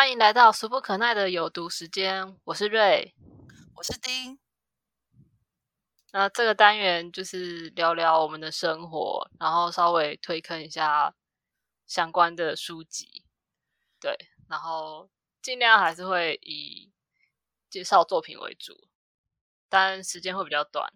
[0.00, 3.14] 欢迎来到俗不可耐的有毒时间，我是瑞。
[3.74, 4.40] 我是丁。
[6.12, 11.14] 那这个单元就是聊聊我们的生活，然后稍微推坑一下
[11.86, 13.26] 相关的书籍，
[14.00, 14.16] 对，
[14.48, 15.10] 然后
[15.42, 16.90] 尽量还是会以
[17.68, 18.88] 介绍作品为主，
[19.68, 20.90] 但时间会比较短，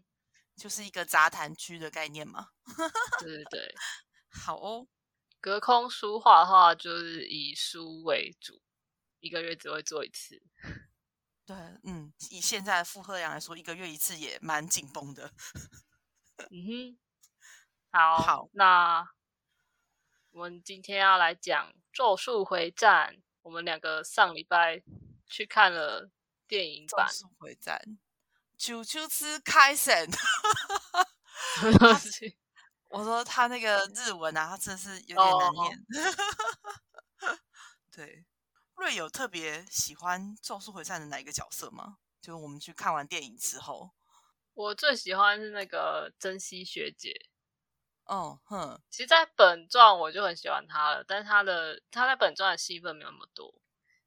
[0.56, 2.48] 就是一个杂谈区的概念嘛。
[3.20, 3.74] 对对对，
[4.30, 4.86] 好哦。
[5.42, 8.62] 隔空书画的话，就是以书为主，
[9.24, 10.42] 一个月只会做一次。
[11.46, 15.32] 对，嗯，以现在的负荷量来说，一个月一次也蛮紧绷的。
[16.50, 16.98] 嗯哼，
[17.90, 19.08] 好，好，那
[20.30, 23.14] 我们今天要来讲《咒术回战》。
[23.40, 24.82] 我们两个上礼拜
[25.26, 26.10] 去看了
[26.46, 27.80] 电影版《咒术回战》，
[28.58, 30.10] 九九次开神。
[32.90, 35.84] 我说他那个日文啊，他真的是有点难念。
[37.90, 38.24] 对。
[38.76, 41.98] 瑞有特别喜欢《咒术回战》的哪一个角色吗？
[42.20, 43.90] 就是我们去看完电影之后，
[44.54, 47.26] 我最喜欢是那个珍惜学姐。
[48.06, 53.54] 哦，哼，其实，在本传我就很喜欢她了，但是她的她在本传的戏份没有那么多。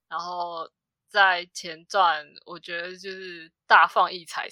[0.07, 0.69] 然后
[1.09, 4.47] 在前传，我觉得就是大放异彩。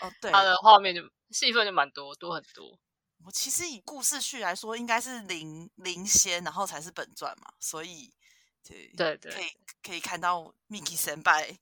[0.00, 2.78] 哦， 对，她的画面就戏份就蛮多，多很多。
[3.24, 8.12] 我其实以故事序来说，应该是灵灵先，然后才是本传嘛，所以。
[8.96, 9.46] 对对，可以
[9.82, 11.58] 可以看到 Miki 神拜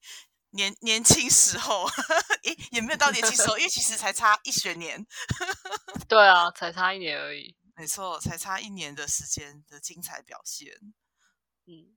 [0.51, 1.87] 年年轻时候，
[2.43, 5.07] 也也没有到年轻时候，因为其实才差一学年。
[6.09, 7.57] 对啊，才差一年而已。
[7.75, 10.73] 没错，才差一年的时间的精彩表现。
[11.67, 11.97] 嗯，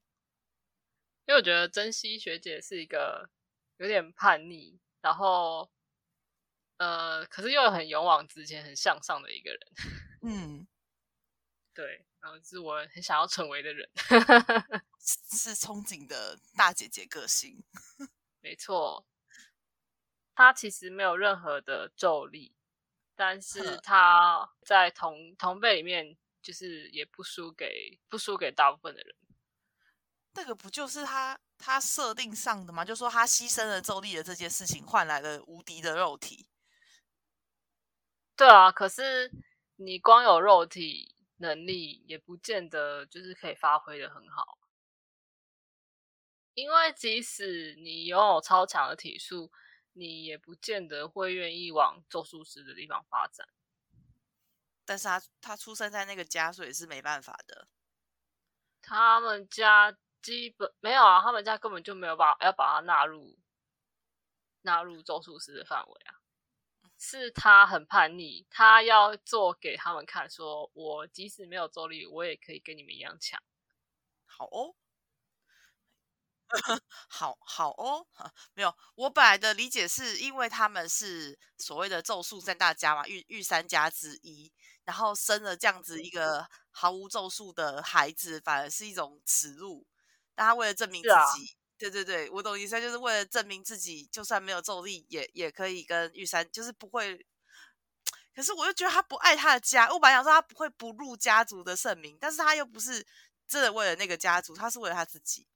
[1.26, 3.30] 因为我觉得珍惜学姐是一个
[3.78, 5.72] 有点叛逆，然后
[6.78, 9.59] 呃，可是又很勇往直前、很向上的一个人。
[10.24, 10.68] 嗯，
[11.74, 12.06] 对。
[12.22, 13.90] 然后是我很想要成为的人，
[15.00, 17.63] 是憧憬的大姐姐个性，
[18.41, 19.06] 没错。
[20.35, 22.53] 她其实没有任何的咒力，
[23.16, 29.16] 但是她在同同辈里面，就是也不输给不输给大部分的人。
[30.34, 32.86] 那个不就是他他设定上的吗？
[32.86, 36.47] 就说他牺牲了咒力的这件事情，换来了无敌的肉体。
[38.36, 39.31] 对啊，可是
[39.78, 41.16] 你光有肉体。
[41.39, 44.57] 能力也不见得就是可以发挥的很好，
[46.53, 49.51] 因为即使你拥有超强的体术，
[49.94, 53.47] 你也不见得会愿意往咒术师的地方发展。
[54.85, 57.67] 但是他他出生在那个家，所以是没办法的。
[58.81, 63.38] 他们家基本没有啊，他们家根本就没有把要把他纳入
[64.63, 66.19] 纳入咒术师的范围啊。
[67.00, 73.42] 是他很叛逆，他要做给他们看，说我即使没有咒力，我也可以跟你们一样强。
[74.26, 74.76] 好哦，
[77.10, 78.06] 好好哦，
[78.54, 84.52] 没有，我本来的理解是因为他们是所谓的咒术三大家嘛，御御三家之一，
[84.84, 89.88] 然后生了这样子一个毫无咒术的孩子，反而是一种耻辱。
[90.36, 91.56] 但他为了证明自己。
[91.79, 97.25] 对对对，我懂意思，就是为了证明自己，就算没有咒力，也也可以跟玉山，就是不会。
[98.35, 103.06] 可是我又觉得他不爱他的家，我本来想说他不会不入家族的盛名，但是他又不是
[103.47, 105.47] 真的为了那个家族，他是为了他自己。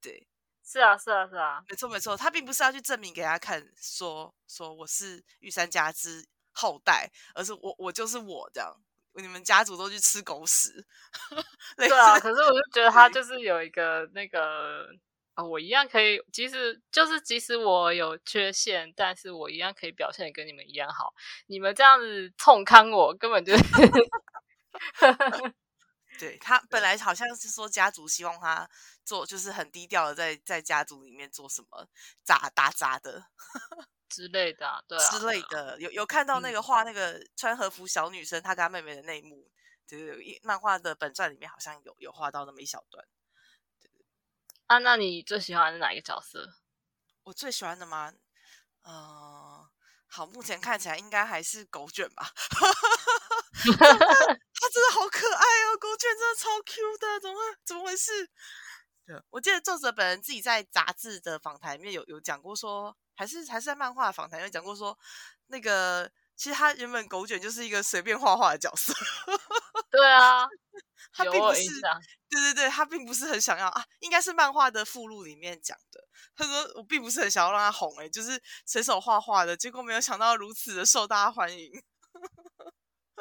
[0.00, 0.26] 对，
[0.64, 8.74] 是啊，是啊，是啊，没错没错，他并不是要去证明给他看，说说我是玉山家之后代，而是我我就是我这样，
[9.14, 10.86] 你们家族都去吃狗屎。
[11.76, 14.86] 对啊，可是我就觉得他就是有一个那个。
[15.34, 21.14] 啊，我一样可以，即使就是即使我有缺陷，但是我一样可以表现的跟你们一样好。
[21.46, 23.64] 你们这样子冲康我，根本就 是，
[26.18, 28.68] 对他本来好像是说家族希望他
[29.04, 31.88] 做，就是很低调的在在家族里面做什么
[32.22, 33.24] 杂打杂的
[34.10, 35.80] 之类的，对之类的。
[35.80, 39.50] 有有看到那个画那个穿和服小女生她跟她妹妹的内幕，
[39.86, 43.02] 就是漫画的本传里面好像有有画到那么一小段。
[44.72, 46.48] 啊，那你最喜欢的哪一个角色？
[47.24, 48.10] 我最喜欢的吗？
[48.84, 49.68] 呃，
[50.06, 52.32] 好，目前看起来应该还是狗卷吧。
[53.52, 57.36] 他真的好可爱哦，狗卷真的超 Q 的，怎么
[57.66, 58.30] 怎么回事？
[59.04, 64.98] 对，我记得作者本人自己在杂志的访谈里面有有讲过，说还是还是在漫画访谈有讲过，说
[65.48, 68.92] 那个其实他原本狗卷就是一个随便画画的角色。
[69.90, 70.46] 对啊。
[71.14, 71.62] 他并不是，
[72.30, 76.00] 对对对，他并不是很想要啊，应该是漫画的附录里面讲的。
[76.34, 81.70] 他说我并不是很想要让他红，哎，就是随手画画的，结果没有想到如此的受大家欢迎。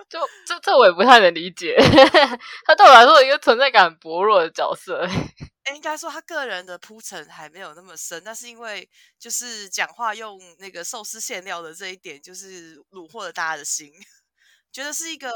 [0.07, 1.75] 就这这我也不太能理解，
[2.65, 5.05] 他对我来说一个存在感薄弱的角色。
[5.75, 8.89] 应该说他个人的铺陈还没有那么深，但是因为
[9.19, 13.93] 就是讲话用那个寿司馅料的这一点，就是虏获了大家的心，
[14.71, 15.31] 觉得是一个，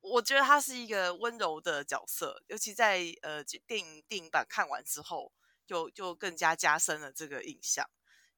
[0.00, 5.32] 我觉得他是一个温柔的角色，尤其在呃电影电影版看完之后，
[5.66, 7.88] 就就更加加深了这个印象。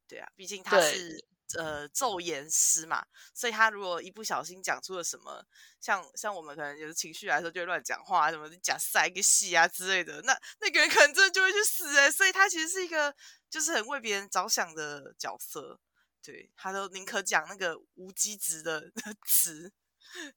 [0.07, 1.25] 对啊，毕竟他是。
[1.57, 5.45] 呃，咒言师嘛，所以他如果一不小心讲出了什么，
[5.81, 12.11] 像像我们可能有情绪来说就会乱讲话，什么讲塞个戏啊之类的，那那个人可能真的就会去死哎。
[12.11, 13.15] 所以他其实是一个
[13.49, 15.79] 就是很为别人着想的角色，
[16.23, 18.93] 对他都宁可讲那个无机质的
[19.27, 19.73] 词。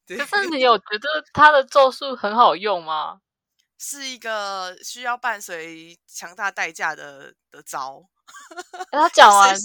[0.08, 3.22] 可是你有觉得他的咒术很好用吗？
[3.78, 8.08] 是一个需要伴随强大代价的的招。
[8.92, 9.56] 他讲 完。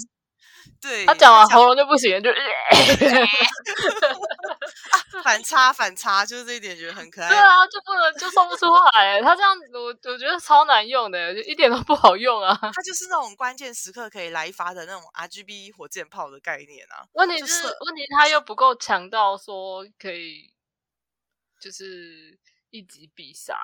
[0.81, 2.29] 对他讲完喉咙就不行，就
[5.23, 7.29] 反差反差，就是这一点觉得很可爱。
[7.29, 9.21] 对啊，就不能就说不出话来。
[9.21, 12.55] 他这样子，我我觉得超难用的，就一点都不好用啊。
[12.61, 17.07] 他就是那种关键时刻可以来一发的那种 R G B 火箭炮的概念啊。
[17.13, 20.53] 问题是问题，他又不够强到说可以
[21.59, 22.37] 就是
[22.69, 23.57] 一击必杀。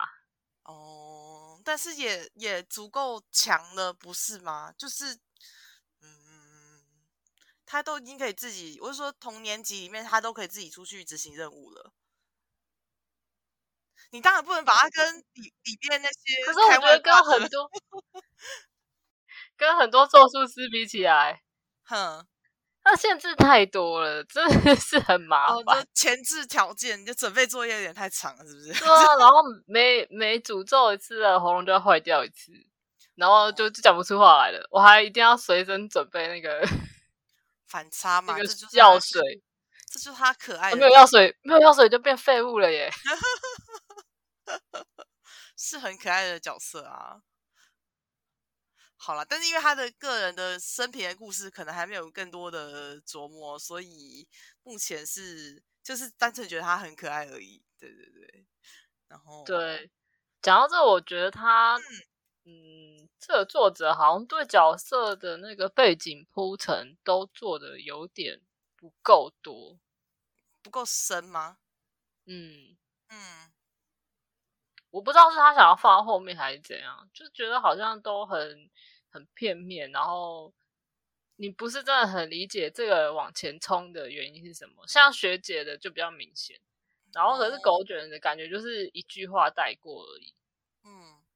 [0.64, 4.74] 哦，但是也也足够强了，不是吗？
[4.78, 5.20] 就是。
[7.74, 11.92] 他都已经可以自己，我是说同年级里面，他都可以自己出去执行任务了。
[14.12, 17.68] 你当然不能把他跟里里面那些，可是我觉得跟很多
[19.58, 21.42] 跟很多咒术师比起来，
[21.90, 22.24] 哼，
[22.86, 25.84] 那限制太多了，真的是很麻烦。
[25.96, 28.72] 前置条件，你就准备作业有点太长了，是不是？
[28.84, 32.52] 对啊，然后每每诅咒一次，喉咙就要坏掉一次，
[33.16, 34.68] 然后就就讲不出话来了。
[34.70, 36.64] 我还一定要随身准备那个。
[37.74, 39.20] 反差嘛，这就是药水，
[39.92, 40.76] 这就是他可爱。
[40.76, 42.92] 没有药水，没有药水就变废物了耶。
[45.58, 47.24] 是很可爱的角色啊。
[48.96, 54.28] 好了，但是因为他的个人的生平的故事可能还没有更多的琢磨，所以
[54.62, 57.64] 目前是就是单纯觉得他很可爱而已。
[57.80, 58.46] 对对对。
[59.08, 59.90] 然后对，
[60.44, 61.80] 讲到这，我觉得他。
[62.46, 68.42] 嗯，这个作者好像对角色的那个背景铺陈都做的有点
[68.76, 69.80] 不够多，
[70.62, 71.58] 不够深吗？
[72.26, 72.76] 嗯
[73.10, 73.52] 嗯，
[74.92, 78.70] 我不知道是他想要放到后面还是怎样，就觉得好像都很
[79.10, 80.54] 很片面，然后
[81.38, 84.86] 你不是真的很理解这个往前冲的原因是什么。
[84.88, 86.60] 像学姐的就比较明显，
[87.14, 90.34] 然后可是狗卷的感觉就是一句话带过而已。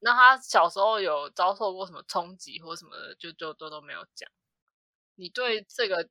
[0.00, 4.28] 那他小时候有遭受过什么冲击或什么的，就就都都没有讲。
[5.16, 6.08] 你对这个，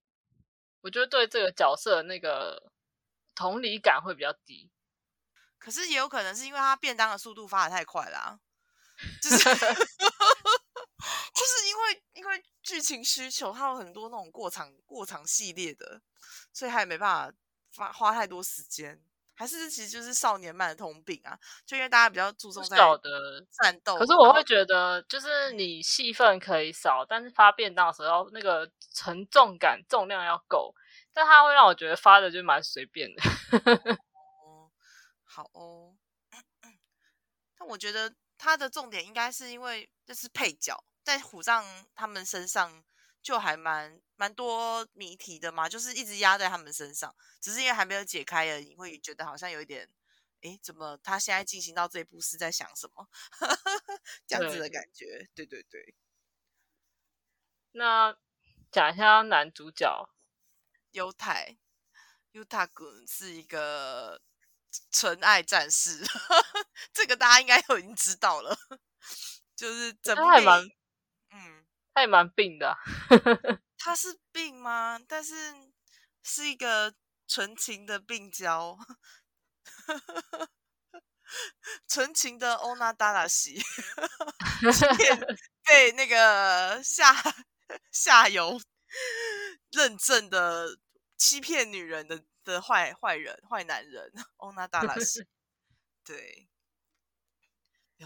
[0.81, 2.71] 我觉得对这个角色那个
[3.35, 4.69] 同理感会比较低。
[5.59, 8.39] 可是也有可能是因为他便当的速度发的太快了，
[9.21, 9.45] 就是， 就
[11.45, 16.01] 是因为因为剧情需求，他有很多那种过场过场系列的，
[16.53, 17.37] 所以他也没办法
[17.75, 19.01] 花花太多时间。
[19.37, 23.95] 还是其实就是少年漫的通病啊，就因为大家比较注重在的战斗。
[23.95, 30.73] 可是我会觉得，就是你戏份可以少，但是发便当的时候那个沉重感、重量要够，
[31.13, 33.21] 但它会让我觉得发的就蛮随便的。
[34.43, 34.71] 哦，
[35.23, 35.95] 好哦。
[37.59, 41.63] 但我觉得它的重点应该是因为这是配角，在虎杖
[41.93, 42.83] 他们身上。
[43.27, 49.89] 就还蛮蛮多谜题的嘛，就是一直压在他们身上，只是因为还没有解开而已，会觉得好像有一点，
[50.39, 53.09] 哎，怎么他现在进行到这一步是在想什么？
[54.25, 55.93] 这样子的感觉，对对对。
[57.73, 58.15] 那
[58.71, 60.09] 讲一下男主角
[60.91, 61.57] 犹太，
[62.31, 64.21] 犹太君是一个
[64.89, 66.01] 纯爱战士，
[66.93, 68.57] 这个大家应该都已经知道了，
[69.53, 70.71] 就是整部电影。
[71.97, 72.77] 他也蛮病的，
[73.79, 74.99] 他是病吗？
[75.07, 75.33] 但是
[76.21, 76.93] 是一个
[77.27, 78.77] 纯情的病娇，
[81.87, 83.59] 纯情的欧娜达拉西，
[85.65, 87.15] 被那个下
[87.91, 88.61] 下游
[89.71, 90.77] 认证的
[91.17, 95.25] 欺骗女人的的坏坏人坏男人欧娜达拉西，
[96.05, 96.47] 对，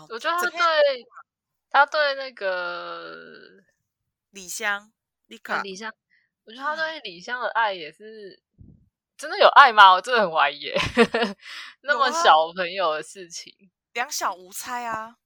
[0.10, 1.06] 我觉得他对
[1.70, 3.66] 他对那个。
[4.32, 4.92] 李湘，
[5.28, 5.92] 李卡，李湘，
[6.46, 8.42] 我觉得他对李湘的爱也是
[9.18, 9.94] 真的有爱吗？
[9.94, 10.72] 我真的很怀疑，
[11.84, 13.54] 那么小朋友的事情，
[13.94, 15.18] 两小无猜啊，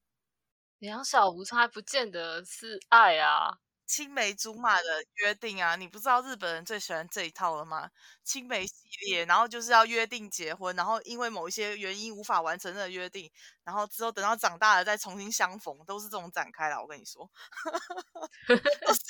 [0.80, 3.60] 两小无猜不见得是爱啊。
[3.88, 7.90] 青梅竹马的约定啊，你不知道日本人最喜欢这一套了吗？
[8.24, 8.74] 青梅系
[9.06, 13.30] 列，然后就是要约定结婚，然后因为某一些原因无法完成的约定，
[13.64, 16.82] 然后之后等到长大了再重新相逢，都是这种展开了。
[16.82, 17.30] 我跟你说，
[18.86, 19.02] 都是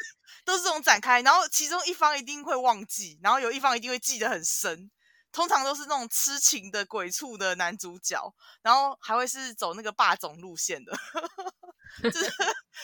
[0.46, 4.92] 都是这种展开，然后其中一方一定会忘记，然后有一方一定会记得很深。
[5.36, 10.94] 通常都是那种痴情的鬼畜的男主角，然后还会是走那个霸总路线的，
[12.04, 12.32] 这是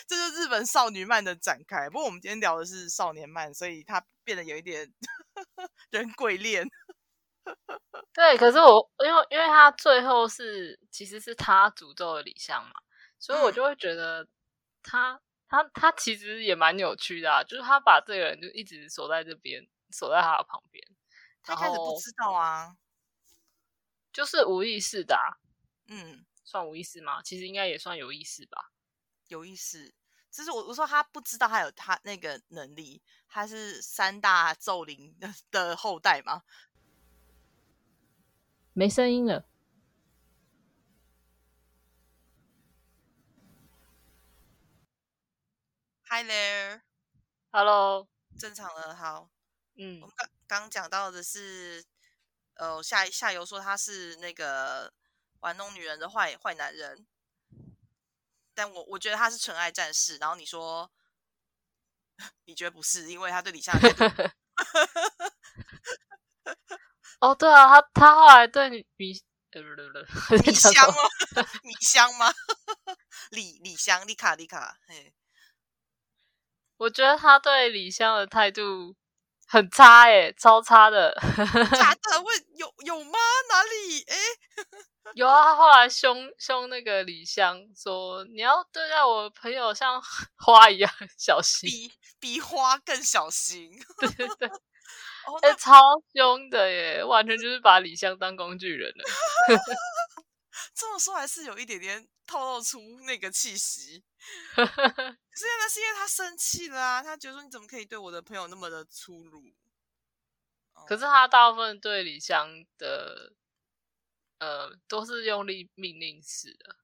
[0.06, 1.90] 这就是日本少女漫的展开。
[1.90, 4.92] 不过我们今天聊的是少年漫，所以它变得有一点
[5.92, 6.68] 人鬼恋。
[8.12, 12.74] 对，可是我因为因为他最后是其实是他诅咒了李湘嘛，
[13.18, 14.28] 所以我就会觉得
[14.84, 15.18] 他
[15.48, 20.86] 他他其实也蛮有趣的，就是他把这个人就一直锁在这边，锁在他的旁边。
[21.44, 22.78] 他开始不知道啊，
[24.14, 25.18] 就是无意识的，
[25.88, 27.22] 嗯，算无意识吗？
[27.24, 28.72] 其实应该也算有意识吧，
[29.28, 29.94] 有意识。
[30.30, 35.14] 就是我我说他不知道他有他那个能力，他是三大咒灵
[35.52, 36.44] 的后代吗？
[38.74, 39.46] 没声音了。
[46.06, 48.08] Hi there，Hello，
[48.38, 49.30] 正常了，好，
[49.76, 50.16] 嗯，我们
[50.52, 50.62] 刚。
[50.64, 51.82] 刚讲到的是，
[52.56, 54.94] 呃，下下游说他是那个
[55.40, 57.08] 玩弄女人的坏坏男人，
[58.54, 60.18] 但我我觉得他是纯爱战士。
[60.18, 60.92] 然后你说，
[62.44, 64.32] 你觉得不是，因为他对李湘的态度。
[67.22, 69.14] 哦，对啊，他他后来对米
[69.52, 70.96] 呃不不不米香吗？
[71.64, 72.34] 米香吗？
[73.30, 75.14] 李李香丽卡丽卡，嘿，
[76.76, 78.98] 我觉得他对李香的态度。
[79.52, 81.14] 很差哎，超差的。
[81.78, 82.22] 假的？
[82.24, 83.20] 问有有吗？
[83.50, 84.02] 哪里？
[84.08, 84.16] 哎，
[85.14, 85.44] 有啊。
[85.44, 90.02] 他后来凶凶那个李湘，说你要对待我朋友像
[90.38, 93.70] 花一样小心，比比花更小心。
[94.00, 94.48] 对对对，
[95.42, 95.82] 哎，超
[96.16, 99.04] 凶的耶，完全就是把李湘当工具人了。
[100.76, 104.04] 这么说还是有一点点透露出那个气息。
[104.56, 109.52] 可是那是因为他生气了啊，他觉得说你怎么可以对我的朋友那么的粗鲁？
[110.88, 113.34] 可是他大部分对李湘的，
[114.40, 116.78] 呃，都是用力命令式的。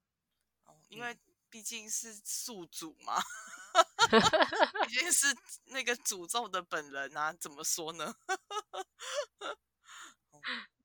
[0.66, 1.18] 哦，因为
[1.50, 3.20] 毕竟是宿主嘛，
[4.88, 5.26] 毕竟是
[5.66, 8.16] 那个诅咒的本人啊，怎么说呢？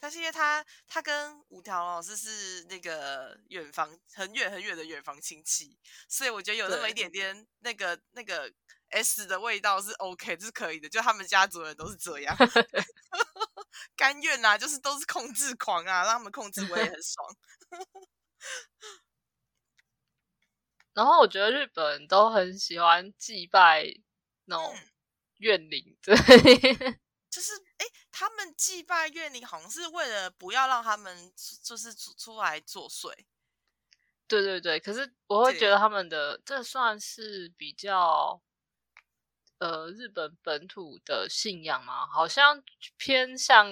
[0.00, 8.52] 但是因为他他跟五条老师是那个远房很远很远的远房亲戚，所以我觉得有那么一点点那个那个
[8.90, 10.88] S 的味道是 OK，这是可以的。
[10.88, 12.36] 就他们家族人都是这样，
[13.96, 17.36] 甘愿啊，就是都是控制狂啊，让他们控制我也很爽。
[20.94, 23.84] 然后我觉得日本都很喜欢祭拜
[24.44, 24.76] 那种
[25.38, 26.14] 怨灵，对。
[27.30, 27.73] 就是，哎，
[28.16, 31.32] 他们祭拜怨灵，好像是为了不要让他们
[31.64, 33.12] 就是出出来作祟。
[34.28, 38.40] 对对对，可是我会觉得他们的这算是比较，
[39.58, 42.06] 呃，日本本土的信仰嘛？
[42.06, 42.62] 好像
[42.96, 43.66] 偏向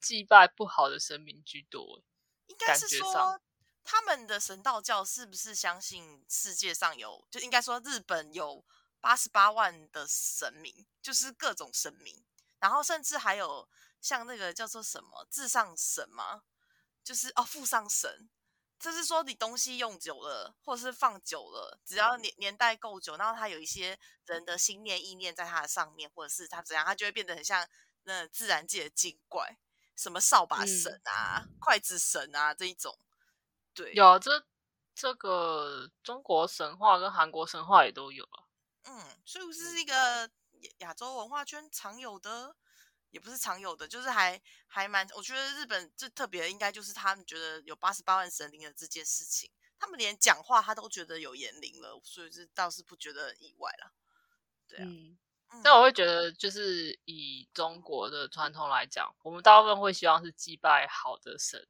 [0.00, 2.00] 祭拜不好的神明居多。
[2.46, 3.40] 应该是说，
[3.82, 7.26] 他们的神道教是不是相信世界上有？
[7.28, 8.64] 就应该说，日本有
[9.00, 12.24] 八十八万的神明，就是各种神明。
[12.60, 13.68] 然后甚至还有
[14.00, 16.42] 像那个叫做什么至上神吗？
[17.02, 18.28] 就是哦，附上神，
[18.78, 27.66] 就是说你东西用久了，或者是放久了，只要年年代够久，然后它有一些人的心念意念在它的上面，或者是它怎样，它就会变得很像
[28.02, 29.58] 那自然界的精怪，
[29.96, 32.98] 什么扫把神啊、筷子神啊这一种。
[33.72, 34.44] 对，有这
[34.94, 38.44] 这个中国神话跟韩国神话也都有啊。
[38.84, 40.30] 嗯，所以这是一个。
[40.78, 42.56] 亚洲文化圈常有的，
[43.10, 45.06] 也不是常有的，就是还还蛮。
[45.16, 53.92] 我觉得日本最特别的，应该就是他们觉得有八十八万神灵的这件事情，他们连讲话他都觉得有言灵了，所以这倒是不觉得很意外了。
[54.68, 54.86] 对啊，
[55.64, 61.68] 但我会觉得，就是以中国的传统来讲，我们大部分会希望是祭拜好的神，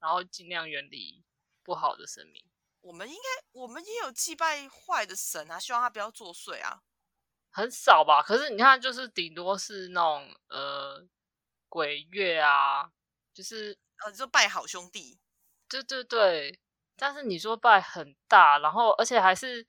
[0.00, 1.24] 然后尽量远离
[1.62, 2.44] 不好的神明。
[2.80, 6.82] 我们应该，我们也有祭拜坏的神啊，希望他不要作祟啊。
[7.50, 11.04] 很少吧，可是你看，就是顶多是那种呃
[11.68, 12.90] 鬼月啊，
[13.34, 15.18] 就是呃，就拜好兄弟，
[15.68, 16.60] 对对对。
[16.96, 19.66] 但是你说拜很大，然后而且还是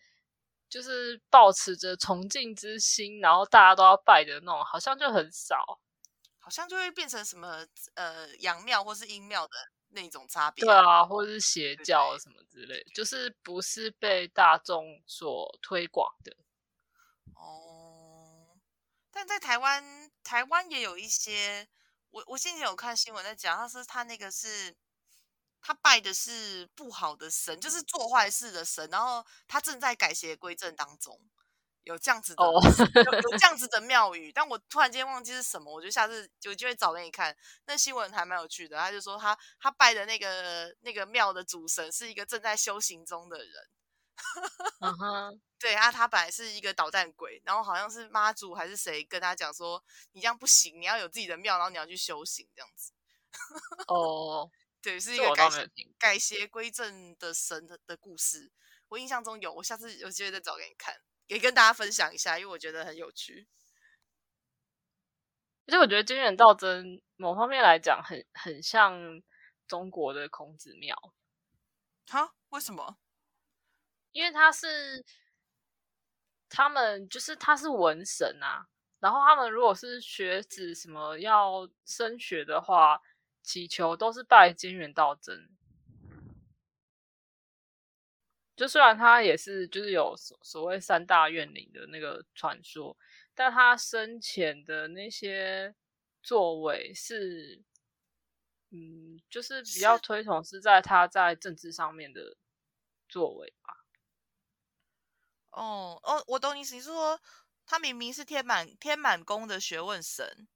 [0.70, 5.80] 就是保持着崇敬之心，然后大家都要拜的那种，好像就很少，
[6.40, 9.54] 好像就会变成什么呃阳庙或是阴庙的
[9.92, 16.36] 那种差别，对啊，或者是邪教什么之类，就是不是被大众所推广的。
[17.34, 17.71] 哦，
[19.12, 21.68] 但在台湾，台湾也有一些，
[22.10, 24.76] 我我先前有看新闻在讲，他说他那个是，
[25.62, 31.20] 他拜的是不好的神，就是做坏事的神，然后他正在改邪归正当中，
[31.84, 32.54] 有这样子的，哦，
[32.96, 37.36] 有有这样子的庙宇，但我突然间忘记是什么，我就下次有机会找给你看。
[37.66, 43.68] 那新闻还蛮有趣的，他就说他他拜的那个那个庙的主神是一个正在修行中的人。
[44.82, 52.94] 嗯哼，对啊，他本来是一个捣蛋鬼，然后好像是妈祖还是谁跟他讲说，你这样不行，你要有自己的庙，然后你要去修行这样子。
[53.88, 54.50] 哦，
[54.82, 55.50] 对，是一个改。
[56.00, 58.52] 改邪归正的神的的故事。
[58.90, 60.96] 我印象中有，我下次有机会再找给你看，
[61.28, 63.48] 也跟大家分享一下，因为我觉得很有趣。
[65.68, 69.22] 而且我觉得金元道真某方面来讲很很像
[69.68, 70.96] 中国的孔子庙，
[72.08, 72.34] 哈？
[72.50, 72.98] 为什么？
[74.12, 75.04] 因为他是
[76.50, 78.68] 他们就是他是文神啊，
[79.00, 83.02] 然后他们如果是学子什么要升学的话，
[83.42, 85.50] 祈求都是拜金元道真。
[88.56, 92.96] 就虽然他也是就是有所所谓三大怨灵的那个传说，
[93.34, 95.74] 但他生前的那些
[96.22, 97.64] 作为是，
[98.70, 102.38] 嗯，就是比较推崇是在他在政治上面的
[103.10, 103.81] 作为吧。
[105.52, 107.20] 哦哦，我懂你意思，你是说
[107.66, 110.48] 他明明是天满天满宫的学问神，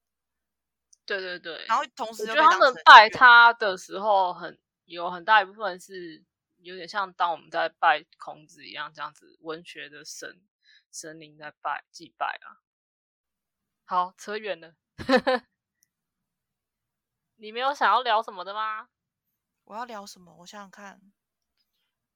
[1.06, 6.24] 对对对，然后同时我觉得他们拜他的时候很有很大一部分是
[6.58, 10.42] 有点像当我们在拜孔子一样，这样子文学的神
[10.92, 12.64] 神灵在拜祭拜啊。
[13.88, 14.74] 好，扯远了。
[17.38, 18.88] 你没有想要聊什么的吗？
[19.66, 20.34] 我要聊什么？
[20.40, 21.02] 我想想看。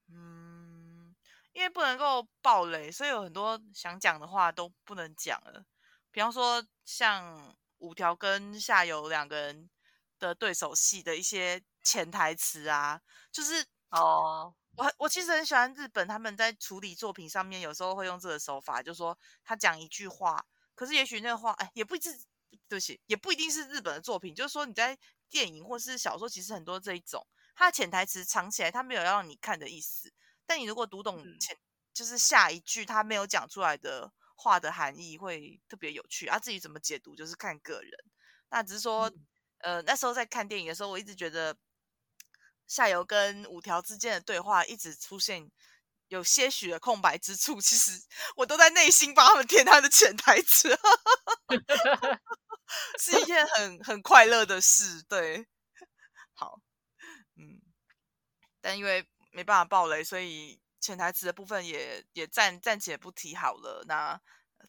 [0.08, 0.39] 嗯，
[1.60, 5.62] 因为不能够暴雷，所以有很多想讲的话都不能讲了。
[6.10, 9.70] 比方说，像五条跟下油两个人
[10.20, 20.42] 的对手戏的一些潜台词啊，就是哦，我我其实很喜欢日本他们在处理作品上面，有时候会用这个手法，就说他讲一句话，
[20.76, 22.10] 可是也许那个话，哎，也不一定，
[22.70, 24.98] 对不起，也不一定是日本的作品，就是说你在
[25.30, 30.10] 电影或是小说，其实很多这一种，它的潜台词藏起来，它没有要让你看的意思，
[30.50, 31.56] 但你如果读懂嗯前，
[31.94, 36.40] 就是下一句他没有讲出来的话的含义，会特别有趣啊。
[36.40, 37.92] 自己怎么解读，就是看个人。
[38.50, 39.28] 那只是说，嗯
[39.60, 41.56] 呃，那时候在看电影的时候，我一直觉得
[42.66, 45.52] 夏油跟五条之间的对话一直出现
[46.08, 47.92] 有些许的空白之处，其实
[48.38, 50.76] 我都在内心帮他们填他的潜台词，
[53.00, 55.04] 是一件很很快乐的事。
[55.04, 55.46] 对，
[56.34, 56.60] 好，
[57.36, 57.62] 嗯，
[58.62, 63.84] 但因为没办法爆雷，所以潜台词的部分也也暂暂且不提好了。
[63.88, 64.20] 那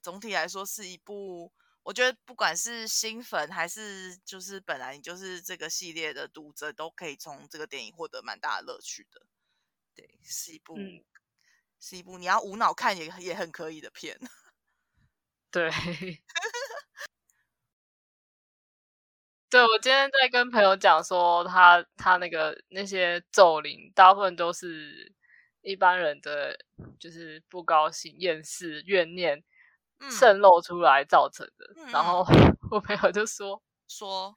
[0.02, 9.26] 总体来说是一部，我觉得不管是新粉还是就是本来你就是这个系列的读者，都可以从这个电影获得蛮大的乐趣的。
[9.94, 11.04] 对，是一部、嗯
[11.82, 14.20] 是一部你要无脑看也也很可以的片。
[15.50, 15.70] 对，
[19.50, 25.12] 对我今天在跟朋友讲说他，他那个那些咒灵，大部分都是
[25.62, 26.56] 一般人的，
[27.00, 29.42] 就是不高兴、厌世、怨念
[29.98, 31.66] 嗯，渗漏出来造成的。
[31.76, 32.24] 嗯然后
[32.70, 34.32] 我朋友就说 说，：“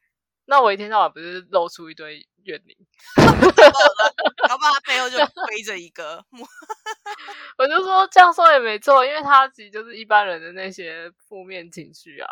[0.45, 2.75] 那我一天到晚不是露出一堆怨灵？”
[4.49, 6.43] 搞不好他背后就背着一个木
[7.59, 12.29] 我就说这样说也没错，因为他其实就是一般人的那些负面情绪啊，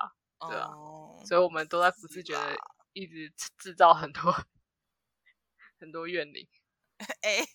[0.48, 2.56] 对啊哦，所以我们都在不自是觉的
[2.94, 4.32] 一直制制造很多
[5.80, 6.48] 很多怨灵。
[7.22, 7.46] 哎，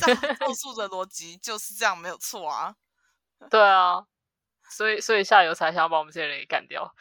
[0.00, 2.74] 这样咒术的逻辑就是这样，没有错啊。
[3.50, 4.04] 对啊，
[4.70, 6.94] 所以所以下游才想要把我们这些人给干掉。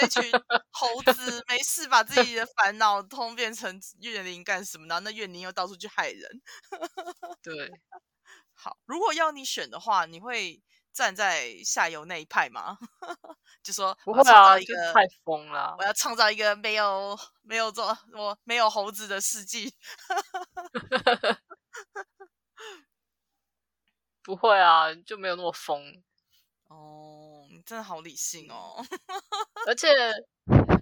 [0.00, 0.22] 那群
[0.70, 5.00] 猴 子没事把自己的烦恼通变成怨灵干什么呢？
[5.00, 6.42] 那怨灵又到处去害人。
[7.42, 7.70] 对，
[8.54, 12.78] 好，如果要你选的话，你会站在下游那一派吗？
[13.62, 15.84] 就说不会啊，一个，太疯了啊我。
[15.84, 19.72] 要创造一个没有没有做我没有猴子的世纪。
[24.24, 25.80] 不会啊，就没有那么疯。
[26.68, 28.76] 哦，你真的好理性哦。
[29.66, 29.88] 而且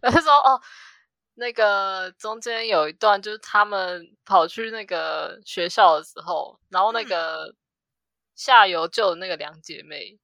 [0.02, 0.60] 他就说哦，
[1.34, 7.54] 那个中间有一段就是他们跑去那个学校的时候，然后那嗯个
[8.40, 10.18] 下游救的那个两姐妹，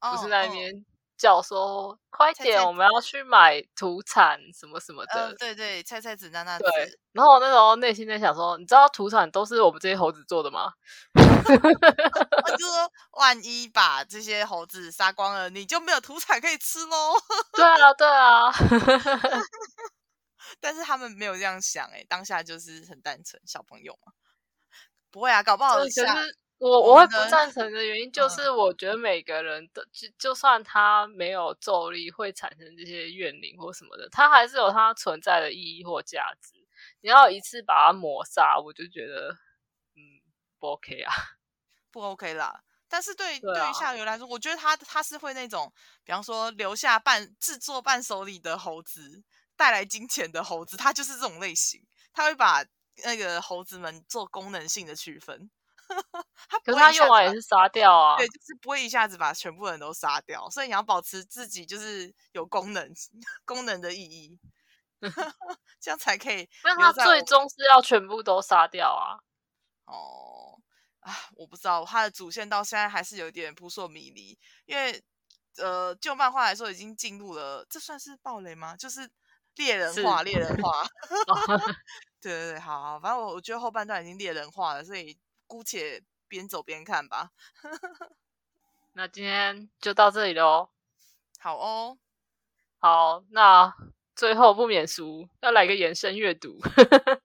[0.00, 0.84] 不是那边
[1.16, 5.12] 叫说、快点，我们要去买土产什么什么的。
[5.14, 10.72] 呃，对对，菜菜子娜娜子，对，然后我那时候内心在想说，你知道土产都是我们这些猴子做的吗？
[12.58, 17.14] 就说万一把这些猴子杀光了，你就没有土产可以吃喽。
[17.52, 18.50] 对啊，对啊。
[20.58, 24.12] 但是他们没有这样想，哎，当下就是很单纯，小朋友嘛，
[25.12, 25.76] 不会啊，搞不好。
[25.76, 26.04] 可是
[26.58, 36.54] 我我会不赞成的原因， 就是我觉得每个人的，就就算他没有咒力，会产生这些怨灵或什么的，他还是有他存在的意义或价值。
[37.00, 39.30] 你要一次把它抹杀，我就觉得，
[39.94, 40.00] 嗯，
[40.58, 41.12] 不 OK 啊，
[41.92, 42.62] 不 OK 啦。
[42.88, 45.72] 但是对对于下游来说，我觉得他他是会那种，
[46.04, 49.24] 比方说留下伴制作伴手礼的猴子。
[49.58, 51.80] 带来金钱的猴子，他就是这种类型，
[52.12, 52.62] 他会把
[53.04, 55.50] 那个猴子们做功能性的区分。
[56.64, 62.92] 可是他用完也是杀掉啊，对，就是不会一下子把全部人都杀掉，所以你要保持自己就是有功能
[63.44, 64.38] 功能的意义，
[65.80, 66.48] 这样才可以。
[66.64, 69.18] 那他最终是要全部都杀掉啊？
[69.86, 70.58] 哦，
[71.00, 75.02] 啊，我不知道，他的主线到现在还是有点扑朔迷离，因为
[75.58, 78.76] 呃，就漫画来说，已经进入了，这算是暴雷吗？
[78.76, 79.10] 就是。
[79.56, 80.86] 猎人化，猎人化，
[82.20, 87.30] 对对对，好，好，反正我我觉得后半段已经猎人化了，所以姑且边走边看吧。
[88.94, 90.70] 那今天就到这里喽。
[91.38, 91.98] 好哦，
[92.78, 93.72] 好，那
[94.14, 96.58] 最后不免俗，要来个延伸阅读，《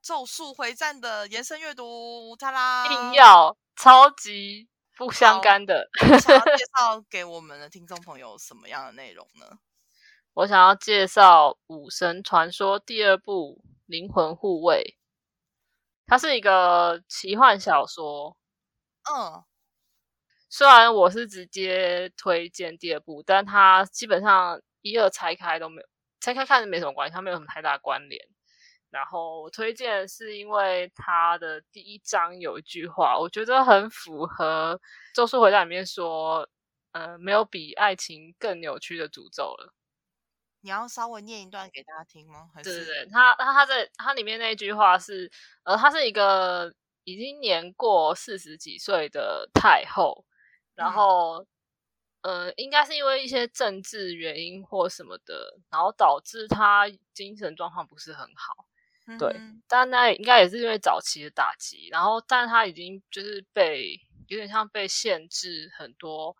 [0.00, 5.88] 咒术回战》的延伸阅读，他啦，硬要超级不相干的，
[6.20, 9.58] 想要介 绍给我们的听众朋友什么样的内容呢？
[10.34, 14.96] 我想要介绍《武神传说》第二部《灵魂护卫》，
[16.12, 18.36] 它是一个奇幻小说。
[19.10, 19.42] 嗯，
[20.50, 25.86] 虽然我是直接推荐第二部，但它基本上一二拆开都没有，
[26.20, 28.22] 拆开看是没什么关系，它没有什么太大关联。
[28.90, 34.74] 然后我推荐是因为它的第一章有一句话，我觉得很符合
[35.14, 36.46] 《咒术回战》里面说
[36.92, 39.72] ：“呃，没有比爱情更扭曲的诅咒了。”
[40.62, 42.48] 你要稍微念一段给大家听吗？
[42.62, 45.30] 对对对，他他他在他里面那句话是，
[45.64, 46.72] 呃，他是一个
[47.02, 50.24] 已经年过四十几岁的太后，
[50.76, 51.44] 然后，
[52.22, 58.54] 呃，应该是因为一些政治原因或什么的，然后导致他精神状况不是很好，
[59.18, 63.98] 对，但那应该也是因为早期的打击，然后，但他已经就是被
[64.28, 66.36] 有点像被限制很多，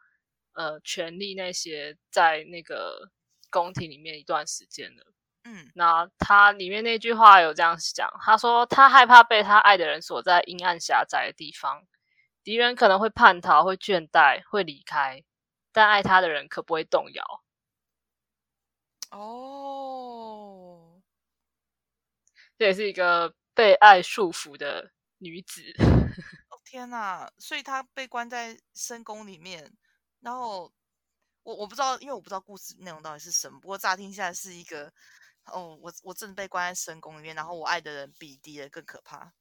[0.52, 3.10] 呃，权利那些在那个。
[3.52, 5.12] 宫廷里面一段时间了，
[5.44, 11.86] 嗯，那他里面那句话有这样讲，他说他害怕被他爱的人锁在阴暗狭窄的地方，
[12.42, 15.22] 敌人可能会叛逃、会倦怠、会离开，
[15.70, 17.42] 但爱他的人可不会动摇。
[19.10, 21.02] 哦，
[22.56, 25.60] 这也是一个被爱束缚的女子。
[26.48, 27.30] 哦天哪！
[27.38, 29.76] 所以她被关在深宫里面，
[30.20, 30.72] 然后。
[31.42, 33.58] 我我不知道，因为我不知道故事内容到底是什么。
[33.60, 34.92] 不过乍听下来是一个，
[35.46, 39.32] 哦，我我正被关在深宫里面，然后我爱的人比敌人更可怕，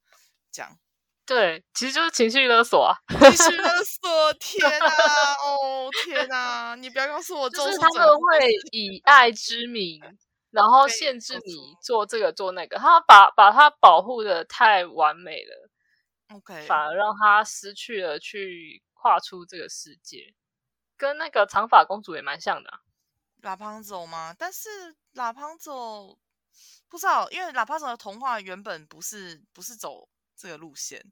[0.52, 0.78] 这样。
[1.24, 2.98] 对，其实就是情绪勒索啊！
[3.08, 4.88] 情绪勒索，天哪！
[5.46, 6.76] 哦，天哪！
[6.76, 10.02] 你不要告诉我， 就是他们会以爱之名，
[10.50, 15.70] 然后限制你做这个做那个，他把把他保护的太完美了
[16.36, 20.34] ，OK，反而让他失去了去跨出这个世界。
[21.02, 22.70] 跟那个长发公主也蛮像的，
[23.42, 24.36] 拉胖走吗？
[24.38, 26.16] 但是拉胖走
[26.88, 31.04] 不知道，因为拉胖走的童话原本不是不是走这个路线，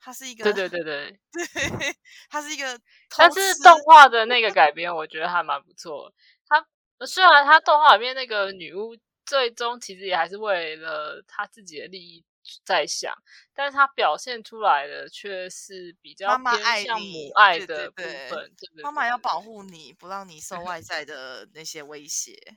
[0.00, 1.96] 它是一个对对对对 对，
[2.28, 2.80] 它是一个，
[3.16, 6.12] 但是动画的那个改编，我觉得还蛮不错。
[6.48, 8.96] 它虽然它动画里面那个女巫
[9.28, 12.24] 最终其实也还是为了他自己的利益。
[12.64, 13.14] 在想，
[13.52, 18.56] 但是他表现出来的却是比较偏向母爱的部分。
[18.82, 22.56] 妈妈要保护你，不让你受外在的那些威胁。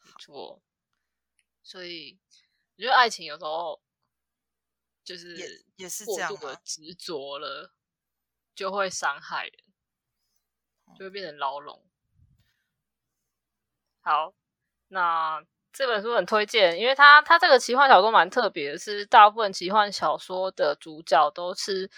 [0.00, 0.60] 没错，
[1.62, 2.18] 所以
[2.76, 3.80] 我觉得爱情有时候
[5.04, 5.46] 就是也
[5.76, 7.72] 也是这样的执着了，
[8.52, 9.64] 就会伤害人，
[10.98, 11.88] 就会变成牢笼。
[14.00, 14.34] 好，
[14.88, 15.46] 那。
[15.72, 21.90] 这本书很推荐，因为它它这个奇幻小说蛮特别的，是大部分奇幻小说的主角都是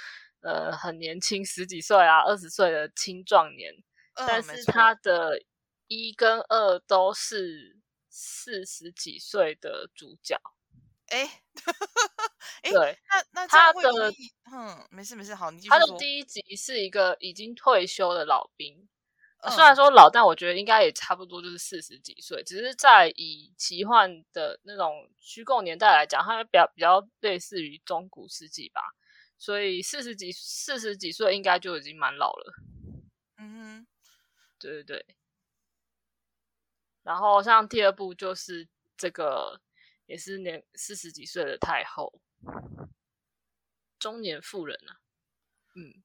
[0.42, 3.74] 呃很年轻，十几岁啊、二十岁的青壮年，
[4.14, 5.40] 但是它的
[5.88, 7.76] 一跟二都是
[8.08, 10.40] 四十几岁的主角。
[11.08, 11.42] 哎，
[12.62, 14.10] 对，那那他的
[14.50, 18.88] 嗯，没事没事，好，你他的第一集是一个已经退休的老兵。
[19.50, 28.80] 虽然说老，但我觉得应该也差不多就是四十几岁，只是在以奇幻的那种虚构年代来讲，它比较比较类似于中古世纪吧。
[29.36, 32.54] 所以四十几四十几岁应该就已经蛮老了。
[33.36, 33.86] 嗯哼，
[34.58, 35.16] 对对对。
[37.02, 39.60] 然后像第二部就是这个，
[40.06, 42.20] 也是年四十几岁的太后，
[43.98, 44.96] 中年妇人啊。
[45.74, 46.02] 嗯，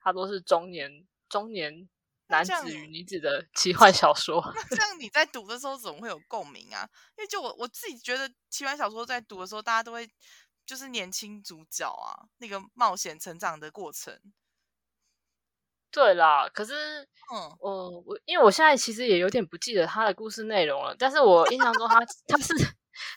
[0.00, 1.88] 她都是中年中年
[2.32, 4.42] 男子与女子的奇幻小说。
[4.54, 6.88] 那这样你在读的时候怎么会有共鸣啊？
[7.16, 10.10] 因为就我我自己觉得奇幻小说在读的时候，大家都会
[10.64, 14.18] 就是年轻主角啊，那个冒险成长的过程。
[15.90, 17.02] 对啦，可是，
[17.34, 22.54] 嗯，我我因为我现在其实也有点不记得他的故事内容了，但是我印象中他他是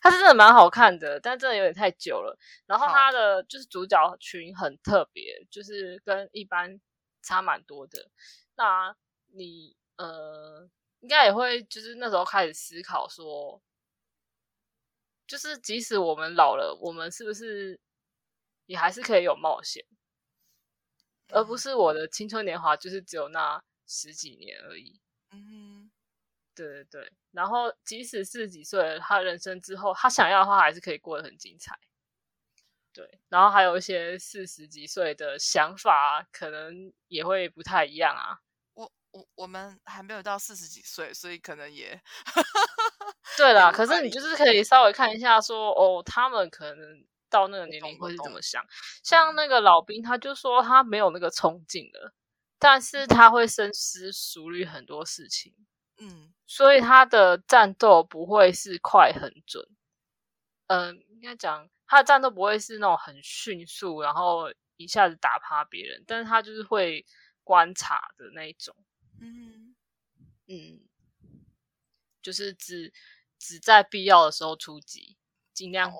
[0.01, 2.37] 他是真的蛮好看的，但真的有点太久了。
[2.65, 6.81] 然后他的就是主角群很特别，就是跟一般
[7.23, 8.09] 差蛮多的。
[8.57, 8.93] 那
[9.35, 10.69] 你呃，
[11.01, 13.61] 应该也会就是那时候开始思考说，
[15.27, 17.79] 就是即使我们老了，我们是不是
[18.65, 19.85] 也还是可以有冒险？
[21.29, 25.01] 而不是我的青春年华，就是只有那十几年而已。
[25.31, 25.91] 嗯，
[26.53, 27.11] 对对对。
[27.31, 31.77] 然后，即使四十几岁，他人生之后，他想要的话，还是可以过得很精彩。
[32.93, 33.19] 对。
[33.27, 38.44] 然后还有一些四十几岁的想法，可能也会不太一样啊。
[39.15, 42.01] 我我我们还没有到四十几岁，所以可能也
[43.37, 43.71] 对啦。
[43.71, 47.05] 可是你就是可以稍微看一下，说哦，他们可能。
[47.27, 48.63] 到那个年龄会是怎么想？
[49.03, 52.13] 像那个老兵，他就说他没有那个冲劲了，
[52.57, 55.53] 但是他会深思熟虑很多事情，
[55.97, 59.67] 嗯，所以他的战斗不会是快很准，
[60.67, 64.45] 嗯，应该讲他的战斗不会是那种很迅速，然后
[64.77, 67.05] 一下子打趴别人，但是他就是会
[67.43, 68.73] 观察的那一种，
[69.19, 69.75] 嗯
[70.47, 70.81] 嗯，
[72.21, 72.93] 就是只
[73.37, 75.17] 只在必要的时候出击，
[75.53, 75.91] 尽量。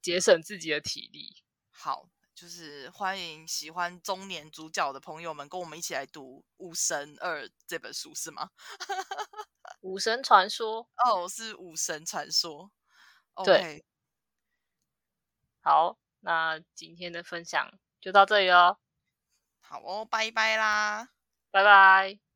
[0.00, 1.42] 节省自己的体力。
[1.70, 8.50] 好，就是欢迎喜欢中年主角的朋友们跟我们一起来读《武神二》这本书，是吗？
[9.80, 12.70] 武神传说哦，是武神传说。
[13.44, 13.84] 对，
[15.60, 18.78] 好，那今天的分享就到这里喽。
[19.60, 21.10] 好哦，拜拜啦，
[21.50, 22.27] 拜拜。